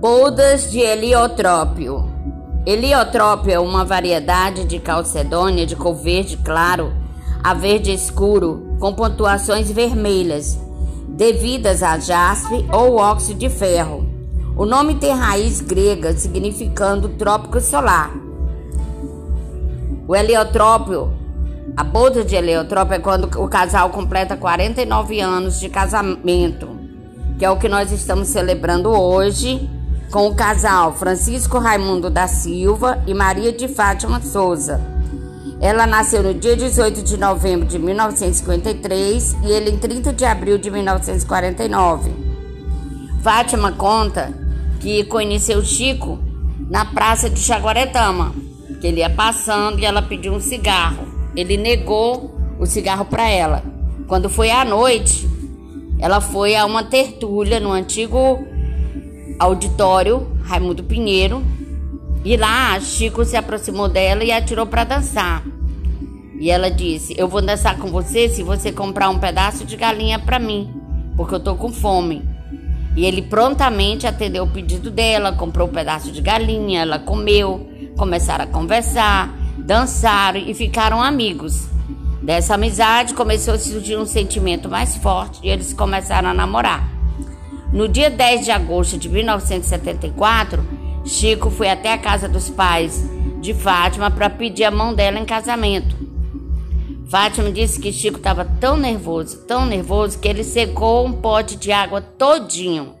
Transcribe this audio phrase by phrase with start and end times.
[0.00, 2.08] Boldas de heliotrópio.
[2.66, 6.92] Heliotrópio é uma variedade de calcedônia de cor verde claro
[7.42, 10.58] a verde escuro, com pontuações vermelhas,
[11.08, 14.06] devidas a jaspe ou óxido de ferro.
[14.56, 18.12] O nome tem raiz grega, significando trópico solar.
[20.06, 21.12] O heliotrópio,
[21.76, 26.79] a boda de heliotrópio é quando o casal completa 49 anos de casamento,
[27.40, 29.66] que é o que nós estamos celebrando hoje
[30.10, 34.78] com o casal Francisco Raimundo da Silva e Maria de Fátima Souza.
[35.58, 40.58] Ela nasceu no dia 18 de novembro de 1953 e ele em 30 de abril
[40.58, 42.12] de 1949.
[43.22, 44.34] Fátima conta
[44.78, 46.18] que conheceu Chico
[46.68, 48.34] na praça de Jaguaretama,
[48.82, 51.08] que ele ia passando e ela pediu um cigarro.
[51.34, 53.62] Ele negou o cigarro para ela.
[54.06, 55.26] Quando foi à noite,
[56.00, 58.44] ela foi a uma tertúlia no antigo
[59.38, 61.42] auditório Raimundo Pinheiro.
[62.24, 65.42] E lá Chico se aproximou dela e atirou para dançar.
[66.38, 70.18] E ela disse: Eu vou dançar com você se você comprar um pedaço de galinha
[70.18, 70.70] para mim,
[71.16, 72.22] porque eu tô com fome.
[72.96, 78.44] E ele prontamente atendeu o pedido dela, comprou um pedaço de galinha, ela comeu, começaram
[78.44, 81.68] a conversar, dançaram e ficaram amigos.
[82.22, 86.86] Dessa amizade começou a surgir um sentimento mais forte e eles começaram a namorar.
[87.72, 90.62] No dia 10 de agosto de 1974,
[91.04, 93.08] Chico foi até a casa dos pais
[93.40, 95.96] de Fátima para pedir a mão dela em casamento.
[97.08, 101.72] Fátima disse que Chico estava tão nervoso, tão nervoso, que ele secou um pote de
[101.72, 102.94] água todinho.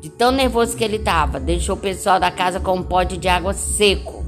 [0.00, 3.28] De tão nervoso que ele estava, deixou o pessoal da casa com um pote de
[3.28, 4.19] água seco.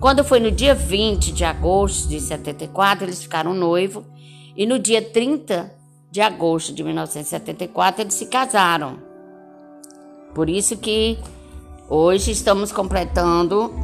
[0.00, 4.04] Quando foi no dia 20 de agosto de 74, eles ficaram noivos.
[4.56, 5.72] E no dia 30
[6.10, 8.98] de agosto de 1974 eles se casaram.
[10.34, 11.18] Por isso que
[11.88, 13.74] hoje estamos completando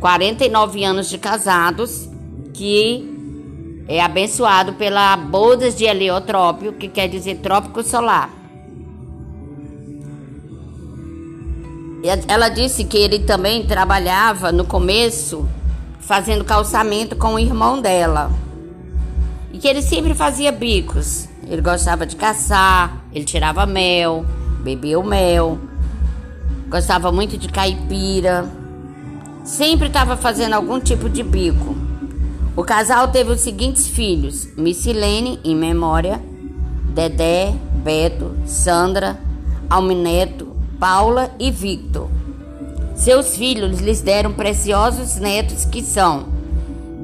[0.00, 2.08] 49 anos de casados,
[2.54, 8.39] que é abençoado pela bodas de heliotrópio, que quer dizer trópico solar.
[12.26, 15.46] Ela disse que ele também trabalhava no começo
[16.00, 18.30] fazendo calçamento com o irmão dela
[19.52, 21.28] e que ele sempre fazia bicos.
[21.46, 24.24] Ele gostava de caçar, ele tirava mel,
[24.62, 25.58] bebia o mel,
[26.68, 28.48] gostava muito de caipira,
[29.44, 31.76] sempre estava fazendo algum tipo de bico.
[32.56, 36.20] O casal teve os seguintes filhos: Missilene, em memória,
[36.94, 39.18] Dedé, Beto, Sandra,
[39.68, 40.49] Almineto,
[40.80, 42.08] Paula e Victor.
[42.96, 46.24] Seus filhos lhes deram preciosos netos que são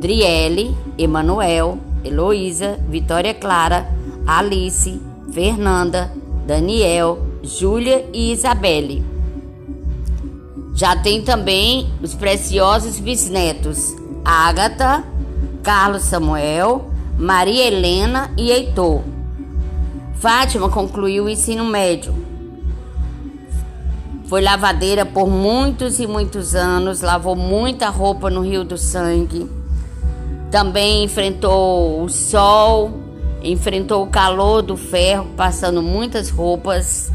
[0.01, 3.87] Driele, Emanuel, Heloísa, Vitória Clara,
[4.27, 4.99] Alice,
[5.31, 6.11] Fernanda,
[6.47, 9.05] Daniel, Júlia e Isabelle.
[10.75, 13.95] Já tem também os preciosos bisnetos
[14.25, 15.05] Ágata,
[15.63, 19.03] Carlos Samuel, Maria Helena e Heitor.
[20.15, 22.36] Fátima concluiu o ensino médio.
[24.29, 29.49] Foi lavadeira por muitos e muitos anos, lavou muita roupa no Rio do Sangue
[30.51, 32.91] também enfrentou o sol,
[33.43, 37.11] enfrentou o calor do ferro, passando muitas roupas.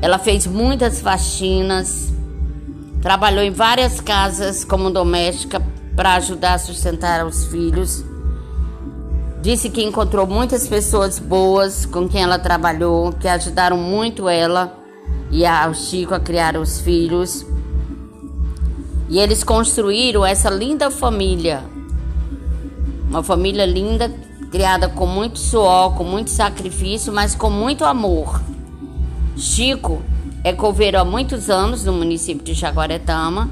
[0.00, 2.12] Ela fez muitas faxinas,
[3.00, 5.62] trabalhou em várias casas como doméstica
[5.94, 8.04] para ajudar a sustentar os filhos.
[9.40, 14.83] Disse que encontrou muitas pessoas boas com quem ela trabalhou, que ajudaram muito ela
[15.34, 17.44] e ao Chico a criar os filhos.
[19.10, 21.74] E eles construíram essa linda família
[23.14, 24.12] uma família linda,
[24.50, 28.42] criada com muito suor, com muito sacrifício, mas com muito amor.
[29.36, 30.02] Chico
[30.42, 33.48] é coveiro há muitos anos no município de Jaguaretama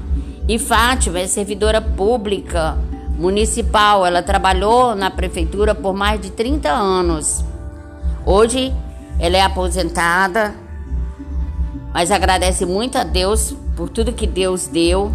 [0.49, 2.77] e Fátima é servidora pública
[3.17, 4.05] municipal.
[4.05, 7.41] Ela trabalhou na prefeitura por mais de 30 anos.
[8.25, 8.73] Hoje
[9.17, 10.53] ela é aposentada,
[11.93, 15.11] mas agradece muito a Deus por tudo que Deus deu,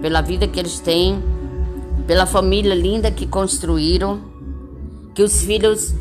[0.00, 1.22] pela vida que eles têm
[2.06, 4.20] pela família linda que construíram,
[5.14, 5.94] que os filhos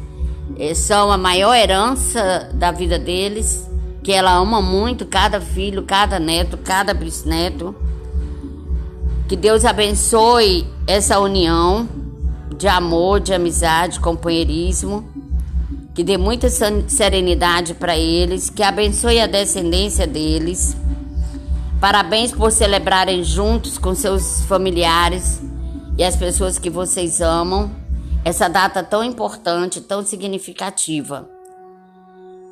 [0.57, 3.69] eh, são a maior herança da vida deles,
[4.03, 7.75] que ela ama muito cada filho, cada neto, cada bisneto.
[9.27, 11.87] Que Deus abençoe essa união
[12.57, 15.07] de amor, de amizade, companheirismo.
[15.93, 20.75] Que dê muita serenidade para eles, que abençoe a descendência deles.
[21.81, 25.41] Parabéns por celebrarem juntos com seus familiares
[25.97, 27.71] e as pessoas que vocês amam
[28.23, 31.27] essa data tão importante, tão significativa.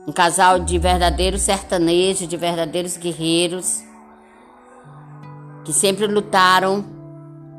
[0.08, 3.84] Um casal de verdadeiros sertanejos, de verdadeiros guerreiros,
[5.64, 6.84] que sempre lutaram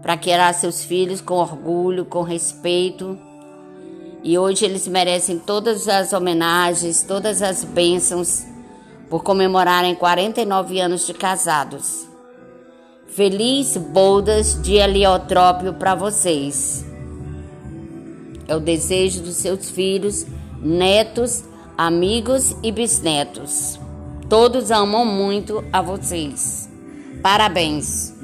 [0.02, 3.16] para criar seus filhos com orgulho, com respeito.
[4.22, 8.44] E hoje eles merecem todas as homenagens, todas as bênçãos
[9.08, 12.06] por comemorarem 49 anos de casados.
[13.08, 16.84] Feliz bodas de heliotrópio para vocês.
[18.46, 20.26] É o desejo dos seus filhos,
[20.62, 21.42] netos,
[21.76, 23.80] amigos e bisnetos.
[24.28, 26.68] Todos amam muito a vocês.
[27.22, 28.14] Parabéns!